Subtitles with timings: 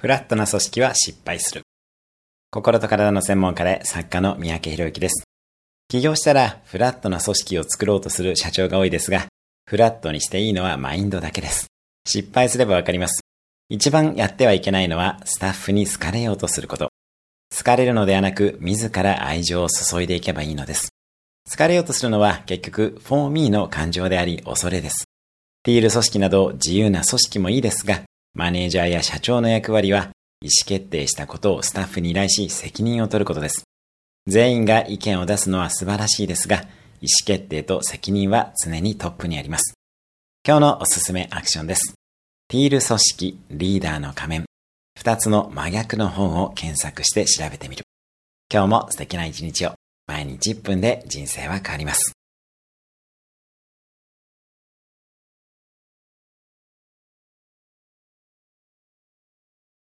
[0.00, 1.62] フラットな組織は失敗する。
[2.52, 5.24] 心と体の専門家で作家の三宅博之です。
[5.88, 9.26] 起業したらフラットな組織を作ろうとする社長が多いですが、
[9.68, 11.66] フラットにしていいのはマインドだけです。
[12.06, 13.22] 失敗すればわかります。
[13.70, 16.90] 一番やってはいけないのはスタッフに好かれようとすること。
[17.52, 20.90] 好かれるのではなく、自ら愛情を注いでいけばいいのです。
[21.50, 25.06] 好かれようとするのは結局、for me の感情であり、恐れです。
[25.64, 28.02] ティール組織など自由な組織もいいですが、
[28.38, 30.10] マネージャーや社長の役割は、
[30.40, 33.64] 意思決定したことをスタッフに依頼し責任を取ることです。
[34.28, 39.74] 全員が意見を出すのは素晴らしいですが、意思決定と責任は常にトップにあります。
[40.46, 41.94] 今日のおすすめアクションです。
[42.46, 44.44] ティール組織リーダーの仮面。
[44.96, 47.82] 二つの真逆の本を検索して調べてみる。
[48.52, 49.72] 今日も素敵な一日を。
[50.06, 52.17] 毎日1分で人生は変わります。